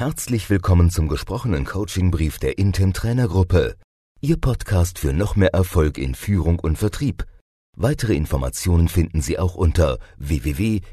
Herzlich 0.00 0.48
willkommen 0.48 0.88
zum 0.88 1.08
gesprochenen 1.08 1.66
Coachingbrief 1.66 2.38
der 2.38 2.56
Intem 2.56 2.94
Trainergruppe. 2.94 3.76
Ihr 4.22 4.38
Podcast 4.38 4.98
für 4.98 5.12
noch 5.12 5.36
mehr 5.36 5.52
Erfolg 5.52 5.98
in 5.98 6.14
Führung 6.14 6.58
und 6.58 6.78
Vertrieb. 6.78 7.26
Weitere 7.76 8.14
Informationen 8.14 8.88
finden 8.88 9.20
Sie 9.20 9.38
auch 9.38 9.56
unter 9.56 9.98
www.intem.de. 10.16 10.84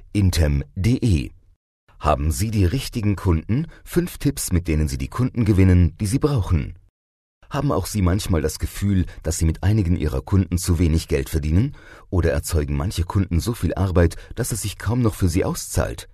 Haben 2.01 2.31
Sie 2.31 2.51
die 2.51 2.65
richtigen 2.65 3.15
Kunden? 3.15 3.67
Fünf 3.85 4.17
Tipps, 4.17 4.51
mit 4.51 4.67
denen 4.67 4.89
Sie 4.89 4.97
die 4.97 5.07
Kunden 5.07 5.45
gewinnen, 5.45 5.95
die 6.01 6.07
Sie 6.07 6.19
brauchen. 6.19 6.77
Haben 7.49 7.71
auch 7.71 7.85
Sie 7.85 8.01
manchmal 8.01 8.41
das 8.41 8.59
Gefühl, 8.59 9.05
dass 9.23 9.37
Sie 9.37 9.45
mit 9.45 9.63
einigen 9.63 9.95
Ihrer 9.95 10.21
Kunden 10.21 10.57
zu 10.57 10.79
wenig 10.79 11.07
Geld 11.07 11.29
verdienen? 11.29 11.77
Oder 12.09 12.33
erzeugen 12.33 12.75
manche 12.75 13.05
Kunden 13.05 13.39
so 13.39 13.53
viel 13.53 13.73
Arbeit, 13.73 14.17
dass 14.35 14.51
es 14.51 14.63
sich 14.63 14.77
kaum 14.77 15.01
noch 15.01 15.15
für 15.15 15.29
Sie 15.29 15.45
auszahlt? 15.45 16.09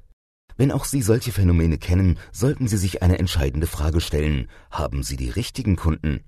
Wenn 0.57 0.71
auch 0.71 0.85
Sie 0.85 1.01
solche 1.01 1.31
Phänomene 1.31 1.77
kennen, 1.77 2.19
sollten 2.31 2.67
Sie 2.67 2.77
sich 2.77 3.01
eine 3.01 3.19
entscheidende 3.19 3.67
Frage 3.67 4.01
stellen. 4.01 4.47
Haben 4.69 5.03
Sie 5.03 5.17
die 5.17 5.29
richtigen 5.29 5.75
Kunden? 5.75 6.21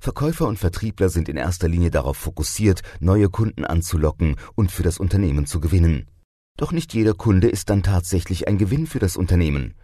Verkäufer 0.00 0.48
und 0.48 0.58
Vertriebler 0.58 1.08
sind 1.08 1.28
in 1.28 1.36
erster 1.36 1.68
Linie 1.68 1.92
darauf 1.92 2.16
fokussiert, 2.16 2.82
neue 2.98 3.28
Kunden 3.28 3.64
anzulocken 3.64 4.34
und 4.56 4.72
für 4.72 4.82
das 4.82 4.98
Unternehmen 4.98 5.46
zu 5.46 5.60
gewinnen. 5.60 6.08
Doch 6.56 6.72
nicht 6.72 6.92
jeder 6.92 7.14
Kunde 7.14 7.48
ist 7.48 7.70
dann 7.70 7.82
tatsächlich 7.82 8.48
ein 8.48 8.58
Gewinn 8.58 8.86
für 8.86 8.98
das 8.98 9.16
Unternehmen. 9.16 9.74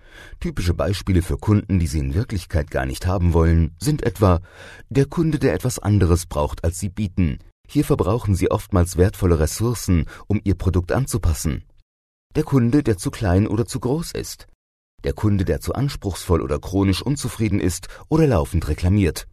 Typische 0.40 0.74
Beispiele 0.74 1.22
für 1.22 1.38
Kunden, 1.38 1.78
die 1.78 1.86
Sie 1.86 2.00
in 2.00 2.14
Wirklichkeit 2.14 2.70
gar 2.70 2.84
nicht 2.84 3.06
haben 3.06 3.32
wollen, 3.32 3.76
sind 3.78 4.02
etwa 4.02 4.40
der 4.88 5.06
Kunde, 5.06 5.38
der 5.38 5.54
etwas 5.54 5.78
anderes 5.78 6.26
braucht, 6.26 6.64
als 6.64 6.78
Sie 6.78 6.88
bieten. 6.88 7.38
Hier 7.68 7.84
verbrauchen 7.84 8.34
Sie 8.34 8.50
oftmals 8.50 8.96
wertvolle 8.96 9.38
Ressourcen, 9.38 10.06
um 10.26 10.40
Ihr 10.42 10.56
Produkt 10.56 10.92
anzupassen. 10.92 11.64
Der 12.38 12.44
Kunde, 12.44 12.84
der 12.84 12.96
zu 12.96 13.10
klein 13.10 13.48
oder 13.48 13.66
zu 13.66 13.80
groß 13.80 14.12
ist. 14.12 14.46
Der 15.02 15.12
Kunde, 15.12 15.44
der 15.44 15.60
zu 15.60 15.74
anspruchsvoll 15.74 16.40
oder 16.40 16.60
chronisch 16.60 17.02
unzufrieden 17.02 17.58
ist 17.58 17.88
oder 18.08 18.28
laufend 18.28 18.68
reklamiert. 18.68 19.26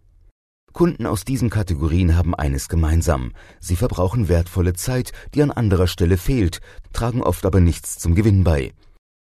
Kunden 0.74 1.05
aus 1.05 1.24
diesen 1.24 1.52
Kategorien 1.52 2.18
haben 2.18 2.34
eines 2.34 2.68
gemeinsam. 2.68 3.34
Sie 3.60 3.76
verbrauchen 3.76 4.27
wertvolle 4.27 4.74
Zeit, 4.74 5.12
die 5.35 5.43
an 5.43 5.52
anderer 5.52 5.85
Stelle 5.85 6.18
fehlt, 6.18 6.62
tragen 6.93 7.21
oft 7.21 7.46
aber 7.46 7.60
nichts 7.60 7.99
zum 7.99 8.15
Gewinn 8.15 8.43
bei. 8.43 8.74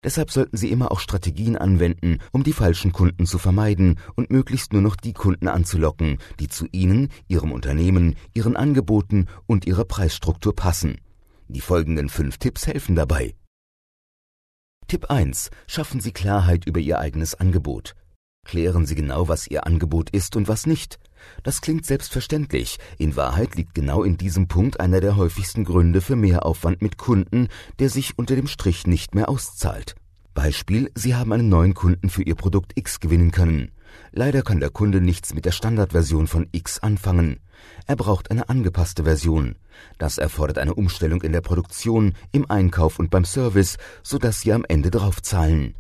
Deshalb 0.03 0.31
sollten 0.31 0.57
Sie 0.57 0.71
immer 0.71 0.91
auch 0.91 1.01
Strategien 1.01 1.59
anwenden, 1.59 2.21
um 2.33 2.43
die 2.43 2.55
falschen 2.55 2.91
Kunden 2.91 3.27
zu 3.27 3.37
vermeiden 3.37 3.99
und 4.15 4.31
möglichst 4.31 4.73
nur 4.73 4.81
noch 4.81 4.97
die 4.97 5.13
Kunden 5.13 5.47
anzulocken, 5.47 6.17
die 6.41 6.49
zu 6.49 6.67
Ihnen, 6.73 7.11
Ihrem 7.29 7.53
Unternehmen, 7.53 8.17
Ihren 8.33 8.57
Angeboten 8.57 9.27
und 9.45 9.67
Ihrer 9.67 9.85
Preisstruktur 9.85 10.57
passen. 10.57 11.03
Die 11.49 11.61
folgenden 11.61 12.09
fünf 12.09 12.39
Tipps 12.39 12.67
helfen 12.67 12.97
dabei. 12.97 13.35
Tipp 14.95 15.11
1. 15.11 15.51
Schaffen 15.67 15.99
Sie 15.99 16.13
Klarheit 16.13 16.67
über 16.67 16.79
Ihr 16.79 17.01
eigenes 17.01 17.35
Angebot. 17.35 17.97
Klären 18.47 18.87
Sie 18.87 18.95
genau, 18.95 19.27
was 19.27 19.49
Ihr 19.49 19.67
Angebot 19.67 20.09
ist 20.11 20.37
und 20.37 20.47
was 20.47 20.67
nicht. 20.69 21.01
Das 21.43 21.61
klingt 21.61 21.85
selbstverständlich. 21.85 22.79
In 22.97 23.17
Wahrheit 23.17 23.57
liegt 23.57 23.75
genau 23.75 24.05
in 24.05 24.19
diesem 24.19 24.47
Punkt 24.47 24.79
einer 24.79 25.01
der 25.01 25.17
häufigsten 25.17 25.65
Gründe 25.65 26.01
für 26.01 26.15
Mehraufwand 26.15 26.81
mit 26.81 26.97
Kunden, 26.97 27.49
der 27.81 27.91
sich 27.91 28.17
unter 28.17 28.37
dem 28.37 28.47
Strich 28.47 28.87
nicht 28.87 29.17
mehr 29.17 29.29
auszahlt. 29.29 29.97
Beispiel, 30.33 30.93
Sie 30.95 31.17
haben 31.17 31.33
einen 31.33 31.49
neuen 31.49 31.75
Kunden 31.75 32.09
für 32.09 32.23
Ihr 32.23 32.37
Produkt 32.37 32.71
X 32.77 33.01
gewinnen 33.01 33.33
können. 33.33 33.73
Leider 34.13 34.43
kann 34.43 34.61
der 34.61 34.71
Kunde 34.71 35.01
nichts 35.01 35.35
mit 35.35 35.45
der 35.45 35.53
Standardversion 35.53 36.27
von 36.27 36.49
X 36.53 36.79
anfangen. 36.79 37.41
Er 37.87 37.97
braucht 37.97 38.31
eine 38.31 38.49
angepasste 38.49 39.05
Version. 39.05 39.57
Das 39.99 40.19
erfordert 40.19 40.59
eine 40.59 40.75
Umstellung 40.75 41.23
in 41.23 41.33
der 41.33 41.41
Produktion, 41.41 42.15
im 42.33 42.51
Einkauf 42.51 42.99
und 42.99 43.11
beim 43.11 43.25
Service, 43.25 43.77
sodass 44.03 44.41
Sie 44.41 44.53
am 44.53 44.65
Ende 44.69 44.91
draufzahlen. 44.91 45.75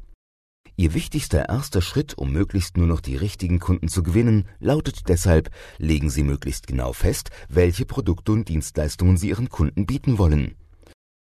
Ihr 0.77 0.93
wichtigster 0.93 1.49
erster 1.49 1.81
Schritt, 1.81 2.19
um 2.19 2.33
möglichst 2.33 2.77
nur 2.77 2.89
noch 2.89 3.01
die 3.01 3.17
richtigen 3.17 3.61
Kunden 3.61 3.89
zu 3.89 4.03
gewinnen, 4.03 4.49
lautet 4.59 5.09
deshalb, 5.09 5.51
legen 5.79 6.11
Sie 6.11 6.25
möglichst 6.25 6.67
genau 6.67 6.93
fest, 6.93 7.31
welche 7.49 7.87
Produkte 7.87 8.33
und 8.33 8.49
Dienstleistungen 8.49 9.17
Sie 9.17 9.29
Ihren 9.29 9.49
Kunden 9.49 9.87
bieten 9.87 10.19
wollen. 10.19 10.57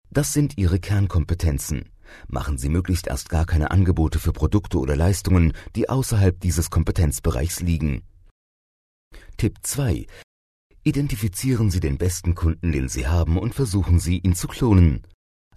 Das 0.10 0.32
sind 0.32 0.58
Ihre 0.58 0.80
Kernkompetenzen. 0.80 1.90
Machen 2.28 2.58
Sie 2.58 2.70
möglichst 2.70 3.08
erst 3.08 3.30
gar 3.30 3.46
keine 3.46 3.72
Angebote 3.72 4.20
für 4.20 4.34
Produkte 4.34 4.78
oder 4.80 4.96
Leistungen, 4.96 5.54
die 5.76 5.90
außerhalb 5.90 6.40
dieses 6.40 6.70
Kompetenzbereichs 6.70 7.60
liegen. 7.62 8.04
Tipp 9.38 9.58
2. 9.62 10.06
Identifizieren 10.84 11.70
Sie 11.70 11.80
den 11.80 11.98
besten 11.98 12.36
Kunden, 12.36 12.72
den 12.72 12.90
Sie 12.90 13.08
haben, 13.08 13.38
und 13.38 13.54
versuchen 13.54 14.00
Sie, 14.00 14.18
ihn 14.18 14.36
zu 14.36 14.48
klonen. 14.48 15.04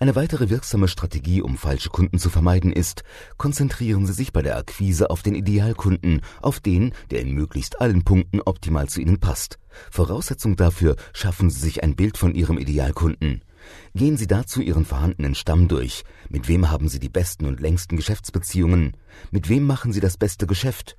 Eine 0.00 0.16
weitere 0.16 0.50
wirksame 0.50 0.88
Strategie, 0.88 1.40
um 1.40 1.56
falsche 1.56 1.88
Kunden 1.88 2.18
zu 2.18 2.28
vermeiden, 2.28 2.72
ist, 2.72 3.04
konzentrieren 3.36 4.06
Sie 4.06 4.12
sich 4.12 4.32
bei 4.32 4.42
der 4.42 4.56
Akquise 4.58 5.08
auf 5.08 5.22
den 5.22 5.36
Idealkunden, 5.36 6.20
auf 6.42 6.60
den, 6.60 6.92
der 7.10 7.20
in 7.20 7.32
möglichst 7.32 7.80
allen 7.80 8.04
Punkten 8.04 8.40
optimal 8.40 8.88
zu 8.88 9.00
Ihnen 9.00 9.20
passt. 9.20 9.58
Voraussetzung 9.90 10.56
dafür, 10.56 10.96
schaffen 11.12 11.48
Sie 11.48 11.60
sich 11.60 11.82
ein 11.84 11.94
Bild 11.94 12.18
von 12.18 12.34
Ihrem 12.34 12.58
Idealkunden. 12.58 13.44
Gehen 13.94 14.16
Sie 14.16 14.26
dazu 14.26 14.60
Ihren 14.60 14.84
vorhandenen 14.84 15.34
Stamm 15.34 15.68
durch. 15.68 16.04
Mit 16.28 16.48
wem 16.48 16.70
haben 16.70 16.88
Sie 16.88 16.98
die 16.98 17.08
besten 17.08 17.46
und 17.46 17.60
längsten 17.60 17.96
Geschäftsbeziehungen? 17.96 18.96
Mit 19.30 19.48
wem 19.48 19.64
machen 19.64 19.92
Sie 19.92 20.00
das 20.00 20.16
beste 20.16 20.46
Geschäft? 20.46 20.96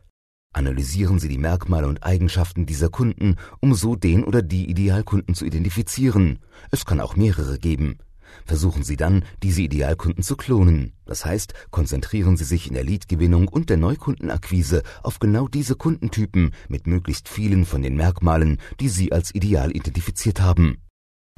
Analysieren 0.54 1.20
Sie 1.20 1.28
die 1.28 1.38
Merkmale 1.38 1.88
und 1.88 2.04
Eigenschaften 2.04 2.66
dieser 2.66 2.90
Kunden, 2.90 3.36
um 3.60 3.74
so 3.74 3.96
den 3.96 4.24
oder 4.24 4.42
die 4.42 4.70
Idealkunden 4.70 5.36
zu 5.36 5.46
identifizieren. 5.46 6.40
Es 6.72 6.86
kann 6.86 7.02
auch 7.02 7.18
mehrere 7.18 7.60
geben. 7.60 7.98
Versuchen 8.46 8.84
Sie 8.84 8.96
dann, 8.96 9.24
diese 9.44 9.62
Idealkunden 9.62 10.24
zu 10.24 10.36
klonen. 10.36 10.94
Das 11.06 11.26
heißt, 11.26 11.54
konzentrieren 11.72 12.38
Sie 12.38 12.44
sich 12.44 12.68
in 12.68 12.74
der 12.74 12.84
Leadgewinnung 12.84 13.48
und 13.48 13.70
der 13.70 13.78
Neukundenakquise 13.78 14.84
auf 15.04 15.20
genau 15.20 15.48
diese 15.48 15.76
Kundentypen 15.76 16.54
mit 16.70 16.88
möglichst 16.88 17.30
vielen 17.30 17.66
von 17.66 17.82
den 17.82 17.96
Merkmalen, 17.96 18.60
die 18.80 18.90
Sie 18.90 19.12
als 19.12 19.34
ideal 19.34 19.76
identifiziert 19.76 20.42
haben. 20.42 20.78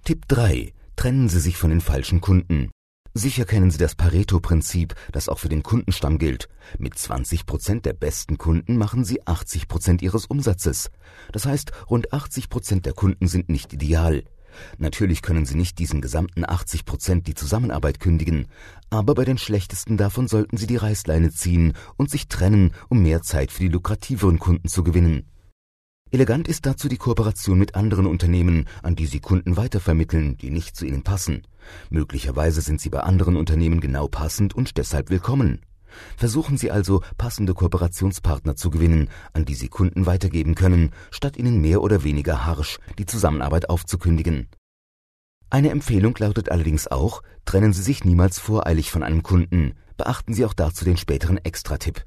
Tipp 0.04 0.28
3. 0.28 0.74
Trennen 0.98 1.30
Sie 1.30 1.40
sich 1.40 1.58
von 1.58 1.70
den 1.70 1.80
falschen 1.80 2.22
Kunden. 2.22 2.72
Sicher 3.14 3.46
kennen 3.46 3.70
Sie 3.70 3.78
das 3.78 3.94
Pareto-Prinzip, 3.94 4.96
das 5.12 5.30
auch 5.30 5.38
für 5.38 5.48
den 5.48 5.62
Kundenstamm 5.62 6.18
gilt. 6.18 6.50
Mit 6.80 6.98
20 6.98 7.46
Prozent 7.46 7.86
der 7.86 7.94
besten 7.94 8.40
Kunden 8.40 8.78
machen 8.78 9.06
Sie 9.06 9.26
80 9.26 9.68
Prozent 9.68 10.02
Ihres 10.02 10.26
Umsatzes. 10.26 10.90
Das 11.32 11.46
heißt, 11.46 11.72
rund 11.88 12.14
80 12.14 12.50
Prozent 12.50 12.88
der 12.88 12.94
Kunden 12.94 13.28
sind 13.28 13.48
nicht 13.48 13.74
ideal. 13.74 14.24
Natürlich 14.80 15.22
können 15.22 15.46
Sie 15.46 15.56
nicht 15.56 15.78
diesen 15.78 16.02
gesamten 16.02 16.44
80 16.44 16.84
Prozent 16.84 17.28
die 17.28 17.36
Zusammenarbeit 17.36 18.00
kündigen, 18.00 18.48
aber 18.90 19.14
bei 19.14 19.24
den 19.24 19.38
schlechtesten 19.38 19.98
davon 19.98 20.28
sollten 20.28 20.58
Sie 20.58 20.66
die 20.66 20.78
Reißleine 20.78 21.32
ziehen 21.32 21.74
und 21.98 22.10
sich 22.10 22.28
trennen, 22.28 22.72
um 22.90 23.04
mehr 23.04 23.22
Zeit 23.22 23.52
für 23.52 23.62
die 23.62 23.70
lukrativeren 23.70 24.40
Kunden 24.40 24.68
zu 24.68 24.84
gewinnen. 24.84 25.30
Elegant 26.10 26.48
ist 26.48 26.66
dazu 26.66 26.88
die 26.88 26.98
Kooperation 26.98 27.60
mit 27.60 27.76
anderen 27.76 28.06
Unternehmen, 28.06 28.66
an 28.82 28.96
die 28.96 29.08
Sie 29.08 29.20
Kunden 29.20 29.58
weitervermitteln, 29.58 30.38
die 30.38 30.52
nicht 30.52 30.78
zu 30.78 30.86
Ihnen 30.86 31.04
passen. 31.04 31.42
Möglicherweise 31.90 32.62
sind 32.62 32.80
Sie 32.80 32.90
bei 32.90 33.02
anderen 33.02 33.36
Unternehmen 33.36 33.82
genau 33.82 34.08
passend 34.08 34.56
und 34.56 34.78
deshalb 34.78 35.10
willkommen. 35.10 35.60
Versuchen 36.16 36.58
Sie 36.58 36.72
also, 36.72 37.02
passende 37.18 37.54
Kooperationspartner 37.54 38.56
zu 38.56 38.70
gewinnen, 38.70 39.10
an 39.34 39.44
die 39.44 39.56
Sie 39.56 39.68
Kunden 39.68 40.06
weitergeben 40.06 40.56
können, 40.56 40.92
statt 41.12 41.36
ihnen 41.36 41.60
mehr 41.60 41.82
oder 41.82 42.06
weniger 42.06 42.46
harsch 42.46 42.80
die 42.98 43.06
Zusammenarbeit 43.06 43.70
aufzukündigen. 43.70 44.48
Eine 45.50 45.72
Empfehlung 45.72 46.16
lautet 46.18 46.50
allerdings 46.52 46.88
auch, 46.88 47.22
trennen 47.44 47.74
Sie 47.74 47.82
sich 47.82 48.06
niemals 48.06 48.40
voreilig 48.40 48.92
von 48.92 49.04
einem 49.04 49.24
Kunden. 49.24 49.74
Beachten 49.98 50.34
Sie 50.34 50.46
auch 50.46 50.54
dazu 50.54 50.86
den 50.86 50.98
späteren 50.98 51.38
Extratipp. 51.38 52.04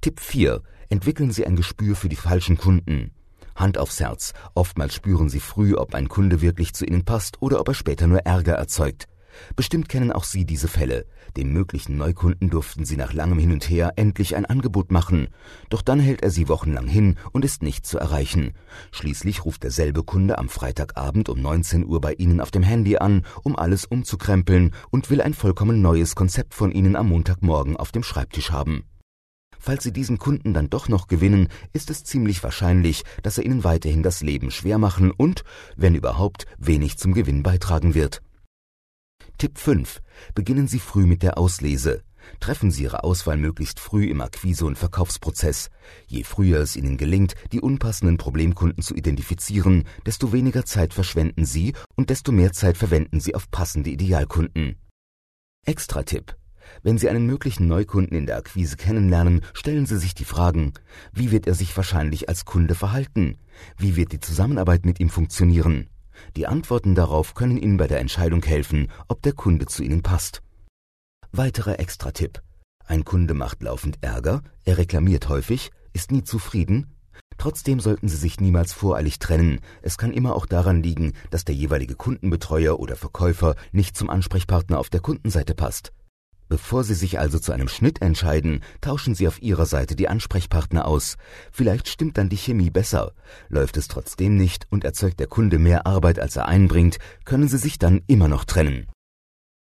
Tipp 0.00 0.20
4. 0.20 0.62
Entwickeln 0.88 1.32
Sie 1.32 1.46
ein 1.46 1.56
Gespür 1.56 1.96
für 1.96 2.08
die 2.08 2.16
falschen 2.16 2.56
Kunden. 2.56 3.12
Hand 3.54 3.78
aufs 3.78 4.00
Herz. 4.00 4.34
Oftmals 4.54 4.94
spüren 4.94 5.28
Sie 5.28 5.40
früh, 5.40 5.74
ob 5.74 5.94
ein 5.94 6.08
Kunde 6.08 6.40
wirklich 6.40 6.74
zu 6.74 6.84
Ihnen 6.84 7.04
passt 7.04 7.40
oder 7.40 7.60
ob 7.60 7.68
er 7.68 7.74
später 7.74 8.06
nur 8.06 8.20
Ärger 8.20 8.54
erzeugt. 8.54 9.08
Bestimmt 9.54 9.88
kennen 9.88 10.12
auch 10.12 10.24
Sie 10.24 10.44
diese 10.44 10.68
Fälle. 10.68 11.06
Dem 11.36 11.52
möglichen 11.52 11.96
Neukunden 11.96 12.48
durften 12.50 12.84
Sie 12.84 12.96
nach 12.96 13.12
langem 13.12 13.38
Hin 13.38 13.52
und 13.52 13.68
Her 13.68 13.92
endlich 13.96 14.36
ein 14.36 14.46
Angebot 14.46 14.90
machen. 14.90 15.28
Doch 15.68 15.82
dann 15.82 16.00
hält 16.00 16.22
er 16.22 16.30
Sie 16.30 16.48
wochenlang 16.48 16.86
hin 16.86 17.16
und 17.32 17.44
ist 17.44 17.62
nicht 17.62 17.86
zu 17.86 17.98
erreichen. 17.98 18.52
Schließlich 18.92 19.44
ruft 19.44 19.62
derselbe 19.62 20.02
Kunde 20.02 20.38
am 20.38 20.48
Freitagabend 20.48 21.28
um 21.28 21.40
19 21.40 21.84
Uhr 21.84 22.00
bei 22.00 22.14
Ihnen 22.14 22.40
auf 22.40 22.50
dem 22.50 22.62
Handy 22.62 22.96
an, 22.96 23.24
um 23.42 23.56
alles 23.56 23.84
umzukrempeln 23.84 24.72
und 24.90 25.10
will 25.10 25.20
ein 25.20 25.34
vollkommen 25.34 25.82
neues 25.82 26.14
Konzept 26.14 26.54
von 26.54 26.72
Ihnen 26.72 26.96
am 26.96 27.08
Montagmorgen 27.08 27.76
auf 27.76 27.92
dem 27.92 28.02
Schreibtisch 28.02 28.50
haben. 28.50 28.84
Falls 29.66 29.82
Sie 29.82 29.92
diesen 29.92 30.18
Kunden 30.18 30.54
dann 30.54 30.70
doch 30.70 30.88
noch 30.88 31.08
gewinnen, 31.08 31.48
ist 31.72 31.90
es 31.90 32.04
ziemlich 32.04 32.40
wahrscheinlich, 32.44 33.02
dass 33.24 33.36
er 33.36 33.44
Ihnen 33.44 33.64
weiterhin 33.64 34.04
das 34.04 34.22
Leben 34.22 34.52
schwer 34.52 34.78
machen 34.78 35.10
und, 35.10 35.42
wenn 35.74 35.96
überhaupt, 35.96 36.46
wenig 36.56 36.98
zum 36.98 37.14
Gewinn 37.14 37.42
beitragen 37.42 37.92
wird. 37.92 38.22
Tipp 39.38 39.58
5. 39.58 40.02
Beginnen 40.36 40.68
Sie 40.68 40.78
früh 40.78 41.04
mit 41.04 41.24
der 41.24 41.36
Auslese. 41.36 42.04
Treffen 42.38 42.70
Sie 42.70 42.84
Ihre 42.84 43.02
Auswahl 43.02 43.38
möglichst 43.38 43.80
früh 43.80 44.06
im 44.06 44.20
Akquise- 44.20 44.66
und 44.66 44.78
Verkaufsprozess. 44.78 45.70
Je 46.06 46.22
früher 46.22 46.60
es 46.60 46.76
Ihnen 46.76 46.96
gelingt, 46.96 47.34
die 47.50 47.60
unpassenden 47.60 48.18
Problemkunden 48.18 48.84
zu 48.84 48.94
identifizieren, 48.94 49.82
desto 50.06 50.32
weniger 50.32 50.64
Zeit 50.64 50.94
verschwenden 50.94 51.44
Sie 51.44 51.74
und 51.96 52.10
desto 52.10 52.30
mehr 52.30 52.52
Zeit 52.52 52.76
verwenden 52.76 53.18
Sie 53.18 53.34
auf 53.34 53.50
passende 53.50 53.90
Idealkunden. 53.90 54.76
Extra-Tipp. 55.64 56.36
Wenn 56.82 56.98
Sie 56.98 57.08
einen 57.08 57.26
möglichen 57.26 57.66
Neukunden 57.66 58.16
in 58.16 58.26
der 58.26 58.36
Akquise 58.36 58.76
kennenlernen, 58.76 59.42
stellen 59.52 59.86
Sie 59.86 59.98
sich 59.98 60.14
die 60.14 60.24
Fragen, 60.24 60.72
wie 61.12 61.30
wird 61.30 61.46
er 61.46 61.54
sich 61.54 61.76
wahrscheinlich 61.76 62.28
als 62.28 62.44
Kunde 62.44 62.74
verhalten? 62.74 63.38
Wie 63.76 63.96
wird 63.96 64.12
die 64.12 64.20
Zusammenarbeit 64.20 64.84
mit 64.84 65.00
ihm 65.00 65.10
funktionieren? 65.10 65.88
Die 66.36 66.46
Antworten 66.46 66.94
darauf 66.94 67.34
können 67.34 67.58
Ihnen 67.58 67.76
bei 67.76 67.86
der 67.86 68.00
Entscheidung 68.00 68.42
helfen, 68.42 68.88
ob 69.08 69.22
der 69.22 69.32
Kunde 69.32 69.66
zu 69.66 69.82
Ihnen 69.82 70.02
passt. 70.02 70.42
Weiterer 71.32 71.78
Extra-Tipp. 71.78 72.42
Ein 72.86 73.04
Kunde 73.04 73.34
macht 73.34 73.62
laufend 73.62 73.98
Ärger, 74.00 74.42
er 74.64 74.78
reklamiert 74.78 75.28
häufig, 75.28 75.70
ist 75.92 76.12
nie 76.12 76.22
zufrieden. 76.22 76.96
Trotzdem 77.38 77.80
sollten 77.80 78.08
Sie 78.08 78.16
sich 78.16 78.40
niemals 78.40 78.72
voreilig 78.72 79.18
trennen. 79.18 79.60
Es 79.82 79.98
kann 79.98 80.12
immer 80.12 80.34
auch 80.34 80.46
daran 80.46 80.82
liegen, 80.82 81.12
dass 81.30 81.44
der 81.44 81.54
jeweilige 81.54 81.94
Kundenbetreuer 81.94 82.78
oder 82.78 82.96
Verkäufer 82.96 83.56
nicht 83.72 83.96
zum 83.96 84.08
Ansprechpartner 84.08 84.78
auf 84.78 84.88
der 84.88 85.00
Kundenseite 85.00 85.54
passt. 85.54 85.92
Bevor 86.48 86.84
Sie 86.84 86.94
sich 86.94 87.18
also 87.18 87.38
zu 87.38 87.52
einem 87.52 87.68
Schnitt 87.68 88.00
entscheiden, 88.02 88.62
tauschen 88.80 89.14
Sie 89.14 89.26
auf 89.26 89.42
Ihrer 89.42 89.66
Seite 89.66 89.96
die 89.96 90.08
Ansprechpartner 90.08 90.86
aus. 90.86 91.16
Vielleicht 91.50 91.88
stimmt 91.88 92.18
dann 92.18 92.28
die 92.28 92.36
Chemie 92.36 92.70
besser. 92.70 93.12
Läuft 93.48 93.76
es 93.76 93.88
trotzdem 93.88 94.36
nicht 94.36 94.66
und 94.70 94.84
erzeugt 94.84 95.18
der 95.18 95.26
Kunde 95.26 95.58
mehr 95.58 95.86
Arbeit, 95.86 96.20
als 96.20 96.36
er 96.36 96.46
einbringt, 96.46 96.98
können 97.24 97.48
Sie 97.48 97.58
sich 97.58 97.78
dann 97.78 98.02
immer 98.06 98.28
noch 98.28 98.44
trennen. 98.44 98.86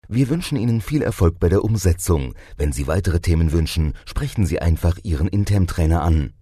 Wir 0.07 0.29
wünschen 0.29 0.57
Ihnen 0.57 0.81
viel 0.81 1.01
Erfolg 1.01 1.39
bei 1.39 1.49
der 1.49 1.63
Umsetzung. 1.63 2.33
Wenn 2.57 2.71
Sie 2.71 2.87
weitere 2.87 3.19
Themen 3.19 3.51
wünschen, 3.51 3.93
sprechen 4.05 4.45
Sie 4.45 4.59
einfach 4.59 4.97
Ihren 5.03 5.27
Interm-Trainer 5.27 6.01
an. 6.01 6.33